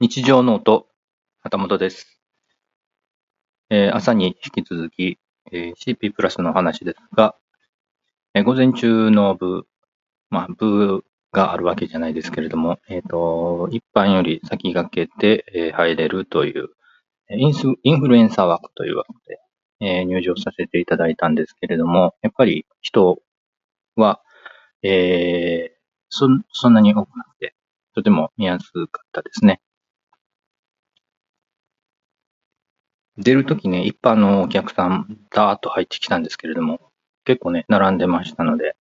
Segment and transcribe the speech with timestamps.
[0.00, 0.86] 日常ノート、
[1.42, 2.22] 旗本です。
[3.68, 5.18] えー朝に引き続き、
[5.50, 7.34] えー CP プラスの話ですが、
[8.32, 9.66] えー午前中の部、
[10.30, 16.68] まあ、部があるわけじゃないですけれども、えっ、と、一般より先駆けて、え入れるという、
[17.30, 19.40] インスインフルエンサー枠という枠で、
[19.80, 23.20] え入場させていただいたんですけれども、やっぱり人
[23.96, 24.22] は、
[24.84, 25.72] え
[26.08, 27.56] そそんなに多くなくて、
[27.96, 29.60] とても見やすかったですね。
[33.18, 36.80] 出るときね、一般のお客さん、ダーッと入ってきたんですけれども、
[37.24, 38.76] 結構ね、並んでましたので、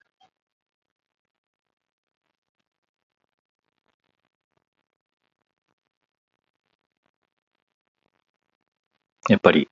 [9.30, 9.70] やっぱり、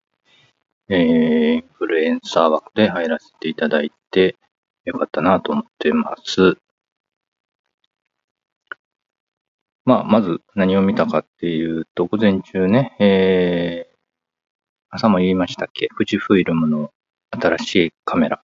[0.90, 4.38] えー、インフルエンサー枠で入らせていただいて、
[4.86, 6.58] よかったなと思ってます。
[9.84, 13.93] まあ、まず何を見たかっていうと、午前中ね、えー、
[14.96, 16.92] 朝も言いましたっけ、富士フイルムの
[17.32, 18.44] 新しいカメラ、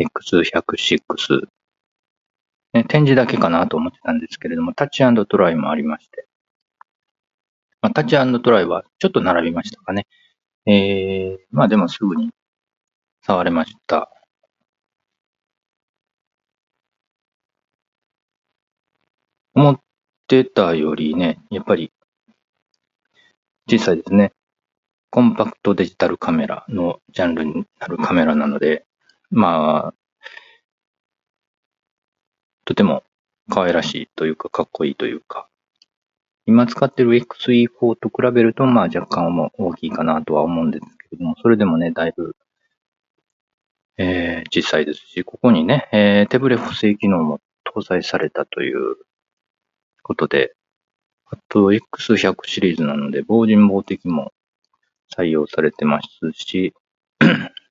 [0.00, 1.46] X106、
[2.72, 6.26] ね、展示だけかなと思ってたんですけれども、タッチトライもありまして、
[7.82, 10.06] まあ、タッチトライはちょっと並びましたかね。
[10.64, 12.30] えー、まあでもすぐに
[13.26, 14.10] 触れました。
[19.52, 19.80] 思っ
[20.28, 21.92] てたよりね、やっぱり
[23.68, 24.32] 小さいですね。
[25.14, 28.84] コンパクトデジタルカメラのジャンルになるカメラなので、
[29.30, 29.94] まあ、
[32.64, 33.04] とても
[33.48, 35.46] 可愛らしいというか、かっこいいというか、
[36.46, 42.34] 今使ってる XE4 と比べると、まあ若干も大きいかなとは思うんですけれども、それでもね、だいぶ、
[43.98, 47.38] えー、小さいですし、ここにね、えー、手ブレ補正機能も
[47.72, 48.96] 搭載されたという
[50.02, 50.56] ことで、
[51.26, 54.32] あと X100 シリーズなので、防塵防滴も
[55.16, 56.74] 採用されてますし、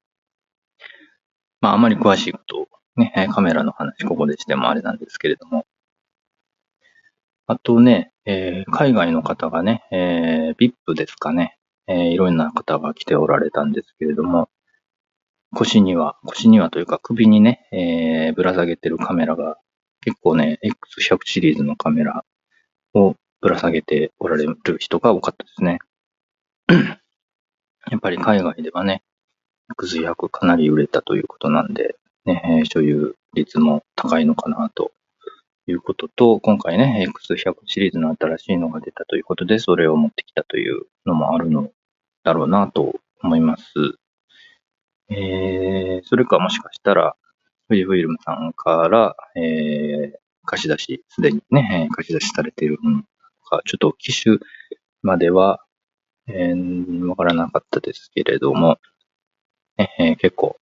[1.62, 5.66] まああまり詳しいことをね、カメラの話ここでしてもあれなんですけれども、
[7.48, 14.50] あとね、えー海外の方がね、えー VIP ですかね、えーいろんな方が来ておられたんですけれども、
[15.56, 19.58] 腰には、腰にはというか首にね、えーぶら下げてるカメラが、
[20.02, 22.24] 結構ね、X100 シリーズのカメラ
[22.94, 25.80] をぶら下げておられる人が多かったですね。
[27.90, 29.04] やっぱり海外ではね、
[29.78, 31.96] X100 かなり売れたということなんで、
[32.26, 34.92] ね、所有率も高いのかなと
[35.68, 41.72] いうことと、今回ね、X100 シリーズの新しいのが出たということで、それを持ってきたというのもあるの
[42.24, 43.64] だろうなと思います。
[45.10, 47.16] えー、それかもしかしたら、
[47.70, 53.04] 富士フイルムさんから、えー、貸し出し、すでにね、貸し出しされているもの
[53.46, 54.38] か、ちょっと機種
[55.02, 55.60] までは、
[56.28, 58.78] えー、わからなかったですけれども、
[59.78, 60.58] ねえー結構、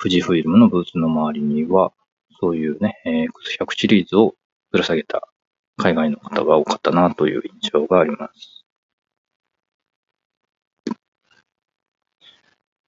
[0.00, 1.92] 富士フイルムのブースの周りには、
[2.40, 4.34] そういうね、えー X100 シリーズを
[4.70, 5.28] ぶら下げた
[5.76, 8.64] 海外の方が多かったなという印象があります。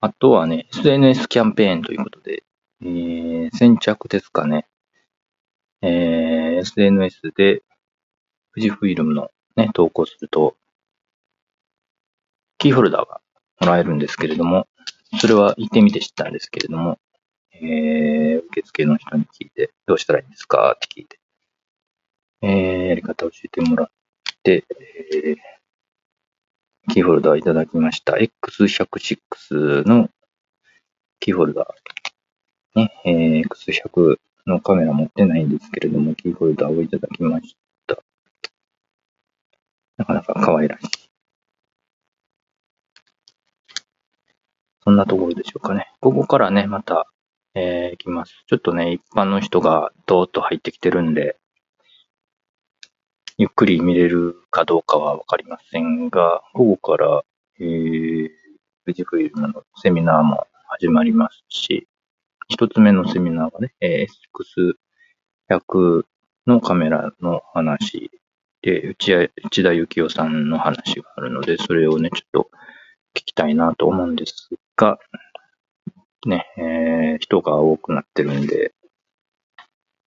[0.03, 2.45] あとはね、SNS キャンペーンということで、
[2.83, 4.67] えー先着ですかね。
[5.83, 7.63] えー SNS で
[8.55, 10.57] 富士フイルムのね、投稿すると、
[12.61, 13.21] キーホルダーが
[13.61, 14.69] もらえるんですけれども、
[15.19, 16.99] それは行ってみて知ったんですけれども、
[17.53, 20.73] えー受付の人に聞いて、どうしたらいいんですか？
[20.73, 21.19] って聞いて、
[22.43, 23.89] えーやり方を教えてもらっ
[24.43, 24.65] て、
[25.25, 25.37] えー
[26.93, 28.15] キーホルダーいただきました。
[28.15, 30.11] X106 の
[31.21, 32.81] キーホルダー。
[32.81, 34.17] ね、えー X100
[34.47, 37.57] のカメラ持ってないんですけれども、キーホルダーをいただきまし
[37.87, 38.03] た。
[39.97, 41.00] なかなか可愛らしい。
[45.01, 45.91] なところでしょうかね。
[46.01, 47.07] ここからね、また、
[47.55, 48.45] えー行きます。
[48.47, 51.37] ちょっとね、一般の人がどーっと入ってきてるんで、
[53.39, 57.23] ゆっくり見れるかどうかはわかりませんが、午後から、
[57.59, 58.29] えー、
[58.85, 61.89] 富士フイルムのセミナーも始まりますし、
[62.49, 64.77] 一つ目のセミナーがね、えー
[65.49, 66.05] X100
[66.47, 68.11] のカメラの話
[68.63, 72.51] で、内谷内田幸雄さんの話があるので、それをね、ちょっと
[73.15, 74.51] 聞きたいなと思うんです
[74.81, 74.99] が、
[76.27, 78.73] ね、えー人が多くなってるんで、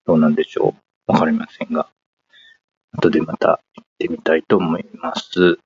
[0.05, 0.73] どうなんでしょ
[1.07, 1.11] う。
[1.11, 1.87] わかりませんが、
[2.91, 5.59] 後でまた行ってみたいと思います。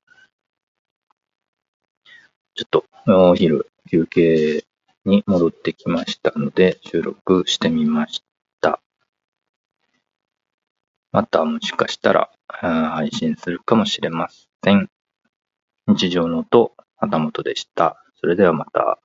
[2.56, 4.66] ちょっと、お昼休憩
[5.06, 8.24] に戻ってきましたので、収録してみまし
[8.60, 8.82] た。
[11.14, 14.28] またもしかしたら、配信するかもしれま
[14.64, 14.90] せん。
[15.88, 18.04] 日常の音、旗本でした。
[18.20, 19.00] それではまた。